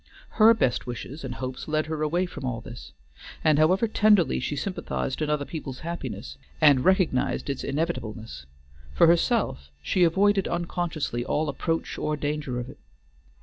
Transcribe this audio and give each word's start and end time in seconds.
Her 0.41 0.55
best 0.55 0.87
wishes 0.87 1.23
and 1.23 1.35
hopes 1.35 1.67
led 1.67 1.85
her 1.85 2.01
away 2.01 2.25
from 2.25 2.43
all 2.43 2.59
this, 2.59 2.93
and 3.43 3.59
however 3.59 3.87
tenderly 3.87 4.39
she 4.39 4.55
sympathized 4.55 5.21
in 5.21 5.29
other 5.29 5.45
people's 5.45 5.81
happiness, 5.81 6.39
and 6.59 6.83
recognized 6.83 7.51
its 7.51 7.63
inevitableness, 7.63 8.47
for 8.95 9.05
herself 9.05 9.69
she 9.83 10.03
avoided 10.03 10.47
unconsciously 10.47 11.23
all 11.23 11.49
approach 11.49 11.99
or 11.99 12.17
danger 12.17 12.59
of 12.59 12.67
it. 12.67 12.79